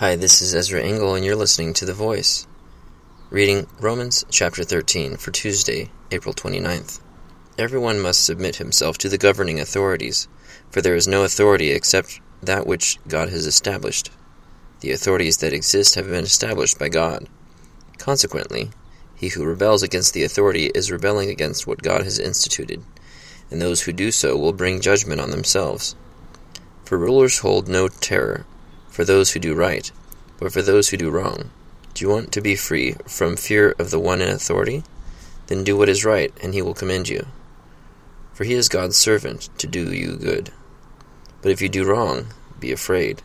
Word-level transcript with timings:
Hi, 0.00 0.16
this 0.16 0.40
is 0.40 0.54
Ezra 0.54 0.80
Engel, 0.80 1.14
and 1.14 1.26
you're 1.26 1.36
listening 1.36 1.74
to 1.74 1.84
The 1.84 1.92
Voice. 1.92 2.46
Reading 3.28 3.66
Romans 3.78 4.24
chapter 4.30 4.64
13 4.64 5.18
for 5.18 5.30
Tuesday, 5.30 5.90
April 6.10 6.32
29th. 6.32 7.02
Everyone 7.58 8.00
must 8.00 8.24
submit 8.24 8.56
himself 8.56 8.96
to 8.96 9.10
the 9.10 9.18
governing 9.18 9.60
authorities, 9.60 10.26
for 10.70 10.80
there 10.80 10.94
is 10.94 11.06
no 11.06 11.22
authority 11.22 11.72
except 11.72 12.18
that 12.42 12.66
which 12.66 12.96
God 13.08 13.28
has 13.28 13.44
established. 13.44 14.10
The 14.80 14.90
authorities 14.90 15.36
that 15.36 15.52
exist 15.52 15.96
have 15.96 16.06
been 16.06 16.24
established 16.24 16.78
by 16.78 16.88
God. 16.88 17.28
Consequently, 17.98 18.70
he 19.14 19.28
who 19.28 19.44
rebels 19.44 19.82
against 19.82 20.14
the 20.14 20.24
authority 20.24 20.70
is 20.74 20.90
rebelling 20.90 21.28
against 21.28 21.66
what 21.66 21.82
God 21.82 22.04
has 22.04 22.18
instituted, 22.18 22.82
and 23.50 23.60
those 23.60 23.82
who 23.82 23.92
do 23.92 24.10
so 24.10 24.34
will 24.34 24.54
bring 24.54 24.80
judgment 24.80 25.20
on 25.20 25.28
themselves. 25.28 25.94
For 26.86 26.96
rulers 26.96 27.40
hold 27.40 27.68
no 27.68 27.88
terror 27.88 28.46
for 29.00 29.06
those 29.06 29.32
who 29.32 29.40
do 29.40 29.54
right, 29.54 29.90
but 30.38 30.52
for 30.52 30.60
those 30.60 30.90
who 30.90 30.96
do 30.98 31.08
wrong. 31.08 31.48
Do 31.94 32.04
you 32.04 32.10
want 32.10 32.32
to 32.32 32.42
be 32.42 32.54
free 32.54 32.96
from 33.06 33.34
fear 33.34 33.74
of 33.78 33.90
the 33.90 33.98
one 33.98 34.20
in 34.20 34.28
authority? 34.28 34.82
Then 35.46 35.64
do 35.64 35.74
what 35.74 35.88
is 35.88 36.04
right, 36.04 36.30
and 36.42 36.52
he 36.52 36.60
will 36.60 36.74
commend 36.74 37.08
you. 37.08 37.26
For 38.34 38.44
he 38.44 38.52
is 38.52 38.68
God's 38.68 38.98
servant 38.98 39.48
to 39.56 39.66
do 39.66 39.90
you 39.90 40.16
good. 40.16 40.52
But 41.40 41.50
if 41.50 41.62
you 41.62 41.70
do 41.70 41.86
wrong, 41.86 42.34
be 42.58 42.72
afraid, 42.72 43.22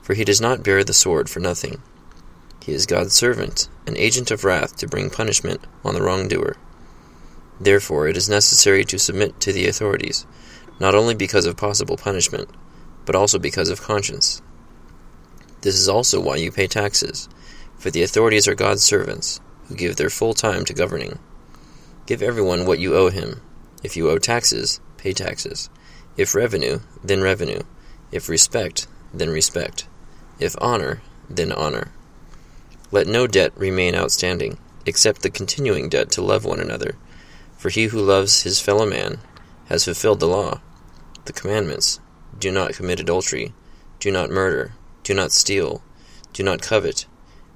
for 0.00 0.14
he 0.14 0.24
does 0.24 0.40
not 0.40 0.62
bear 0.62 0.82
the 0.82 0.94
sword 0.94 1.28
for 1.28 1.40
nothing. 1.40 1.82
He 2.62 2.72
is 2.72 2.86
God's 2.86 3.12
servant, 3.12 3.68
an 3.86 3.98
agent 3.98 4.30
of 4.30 4.42
wrath 4.42 4.78
to 4.78 4.88
bring 4.88 5.10
punishment 5.10 5.60
on 5.84 5.92
the 5.92 6.00
wrongdoer. 6.00 6.56
Therefore, 7.60 8.08
it 8.08 8.16
is 8.16 8.30
necessary 8.30 8.86
to 8.86 8.98
submit 8.98 9.38
to 9.40 9.52
the 9.52 9.68
authorities, 9.68 10.24
not 10.80 10.94
only 10.94 11.14
because 11.14 11.44
of 11.44 11.58
possible 11.58 11.98
punishment, 11.98 12.48
but 13.04 13.14
also 13.14 13.38
because 13.38 13.68
of 13.68 13.82
conscience. 13.82 14.40
This 15.62 15.74
is 15.74 15.88
also 15.88 16.20
why 16.20 16.36
you 16.36 16.50
pay 16.50 16.66
taxes, 16.66 17.28
for 17.78 17.90
the 17.90 18.02
authorities 18.02 18.48
are 18.48 18.54
God's 18.54 18.82
servants, 18.82 19.40
who 19.68 19.74
give 19.74 19.96
their 19.96 20.10
full 20.10 20.32
time 20.32 20.64
to 20.64 20.74
governing. 20.74 21.18
Give 22.06 22.22
everyone 22.22 22.66
what 22.66 22.78
you 22.78 22.96
owe 22.96 23.10
him. 23.10 23.40
If 23.82 23.96
you 23.96 24.10
owe 24.10 24.18
taxes, 24.18 24.80
pay 24.96 25.12
taxes. 25.12 25.68
If 26.16 26.34
revenue, 26.34 26.80
then 27.04 27.20
revenue. 27.20 27.60
If 28.10 28.28
respect, 28.28 28.86
then 29.12 29.30
respect. 29.30 29.86
If 30.38 30.56
honor, 30.60 31.02
then 31.28 31.52
honor. 31.52 31.92
Let 32.90 33.06
no 33.06 33.26
debt 33.26 33.52
remain 33.54 33.94
outstanding, 33.94 34.58
except 34.86 35.22
the 35.22 35.30
continuing 35.30 35.88
debt 35.88 36.10
to 36.12 36.22
love 36.22 36.44
one 36.44 36.60
another. 36.60 36.96
For 37.56 37.68
he 37.68 37.84
who 37.84 38.00
loves 38.00 38.42
his 38.42 38.60
fellow 38.60 38.86
man 38.86 39.18
has 39.66 39.84
fulfilled 39.84 40.20
the 40.20 40.26
law. 40.26 40.60
The 41.26 41.32
commandments 41.32 42.00
do 42.38 42.50
not 42.50 42.72
commit 42.72 42.98
adultery, 42.98 43.52
do 44.00 44.10
not 44.10 44.30
murder, 44.30 44.72
do 45.10 45.14
not 45.14 45.32
steal, 45.32 45.82
do 46.32 46.40
not 46.40 46.62
covet, 46.62 47.04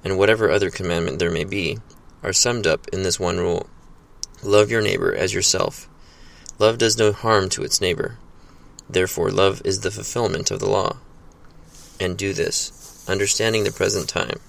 and 0.02 0.18
whatever 0.18 0.50
other 0.50 0.70
commandment 0.70 1.20
there 1.20 1.30
may 1.30 1.44
be, 1.44 1.78
are 2.20 2.32
summed 2.32 2.66
up 2.66 2.88
in 2.88 3.04
this 3.04 3.20
one 3.20 3.38
rule 3.38 3.68
Love 4.42 4.72
your 4.72 4.82
neighbor 4.82 5.14
as 5.14 5.32
yourself. 5.32 5.88
Love 6.58 6.78
does 6.78 6.98
no 6.98 7.12
harm 7.12 7.48
to 7.48 7.62
its 7.62 7.80
neighbor. 7.80 8.18
Therefore, 8.90 9.30
love 9.30 9.62
is 9.64 9.82
the 9.82 9.92
fulfillment 9.92 10.50
of 10.50 10.58
the 10.58 10.68
law. 10.68 10.96
And 12.00 12.18
do 12.18 12.32
this, 12.32 13.06
understanding 13.08 13.62
the 13.62 13.70
present 13.70 14.08
time. 14.08 14.40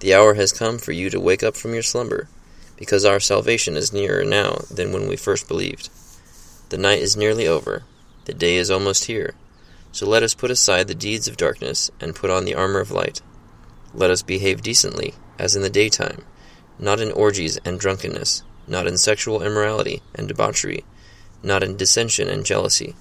The 0.00 0.12
hour 0.12 0.34
has 0.34 0.52
come 0.52 0.76
for 0.76 0.92
you 0.92 1.08
to 1.08 1.18
wake 1.18 1.42
up 1.42 1.56
from 1.56 1.72
your 1.72 1.82
slumber, 1.82 2.28
because 2.76 3.06
our 3.06 3.20
salvation 3.20 3.74
is 3.74 3.90
nearer 3.90 4.22
now 4.22 4.64
than 4.70 4.92
when 4.92 5.08
we 5.08 5.16
first 5.16 5.48
believed. 5.48 5.88
The 6.68 6.76
night 6.76 7.00
is 7.00 7.16
nearly 7.16 7.48
over, 7.48 7.84
the 8.26 8.34
day 8.34 8.56
is 8.56 8.70
almost 8.70 9.06
here. 9.06 9.32
So 9.94 10.08
let 10.08 10.24
us 10.24 10.34
put 10.34 10.50
aside 10.50 10.88
the 10.88 10.94
deeds 10.96 11.28
of 11.28 11.36
darkness, 11.36 11.88
and 12.00 12.16
put 12.16 12.28
on 12.28 12.44
the 12.44 12.54
armor 12.56 12.80
of 12.80 12.90
light. 12.90 13.22
Let 13.94 14.10
us 14.10 14.22
behave 14.22 14.60
decently, 14.60 15.14
as 15.38 15.54
in 15.54 15.62
the 15.62 15.70
daytime, 15.70 16.24
not 16.80 16.98
in 16.98 17.12
orgies 17.12 17.58
and 17.58 17.78
drunkenness, 17.78 18.42
not 18.66 18.88
in 18.88 18.96
sexual 18.96 19.40
immorality 19.40 20.02
and 20.12 20.26
debauchery, 20.26 20.82
not 21.44 21.62
in 21.62 21.76
dissension 21.76 22.26
and 22.26 22.44
jealousy. 22.44 22.96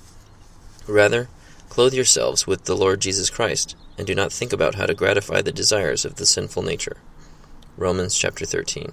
Rather, 0.85 1.29
clothe 1.67 1.95
yourselves 1.95 2.45
with 2.45 2.65
the 2.65 2.77
Lord 2.77 3.01
Jesus 3.01 3.31
Christ, 3.31 3.75
and 3.97 4.05
do 4.05 4.13
not 4.13 4.31
think 4.31 4.53
about 4.53 4.75
how 4.75 4.85
to 4.85 4.93
gratify 4.93 5.41
the 5.41 5.51
desires 5.51 6.05
of 6.05 6.17
the 6.17 6.27
sinful 6.27 6.61
nature. 6.61 6.97
Romans 7.75 8.15
chapter 8.15 8.45
13. 8.45 8.91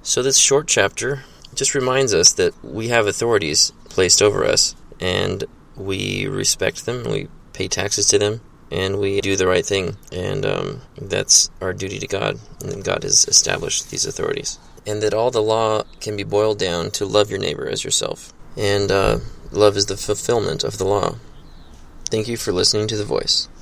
So, 0.00 0.22
this 0.22 0.38
short 0.38 0.68
chapter 0.68 1.24
just 1.54 1.74
reminds 1.74 2.14
us 2.14 2.32
that 2.32 2.54
we 2.64 2.88
have 2.88 3.06
authorities 3.06 3.74
placed 3.90 4.22
over 4.22 4.42
us, 4.46 4.74
and 4.98 5.44
we 5.80 6.26
respect 6.26 6.86
them, 6.86 7.04
we 7.10 7.28
pay 7.52 7.68
taxes 7.68 8.06
to 8.08 8.18
them, 8.18 8.40
and 8.70 8.98
we 8.98 9.20
do 9.20 9.36
the 9.36 9.46
right 9.46 9.66
thing. 9.66 9.96
And 10.12 10.46
um, 10.46 10.80
that's 10.96 11.50
our 11.60 11.72
duty 11.72 11.98
to 11.98 12.06
God. 12.06 12.38
And 12.62 12.84
God 12.84 13.02
has 13.02 13.26
established 13.26 13.90
these 13.90 14.06
authorities. 14.06 14.58
And 14.86 15.02
that 15.02 15.14
all 15.14 15.30
the 15.30 15.42
law 15.42 15.82
can 16.00 16.16
be 16.16 16.24
boiled 16.24 16.58
down 16.58 16.90
to 16.92 17.04
love 17.04 17.30
your 17.30 17.40
neighbor 17.40 17.68
as 17.68 17.84
yourself. 17.84 18.32
And 18.56 18.90
uh, 18.90 19.18
love 19.52 19.76
is 19.76 19.86
the 19.86 19.96
fulfillment 19.96 20.64
of 20.64 20.78
the 20.78 20.86
law. 20.86 21.16
Thank 22.06 22.28
you 22.28 22.36
for 22.36 22.52
listening 22.52 22.88
to 22.88 22.96
The 22.96 23.04
Voice. 23.04 23.48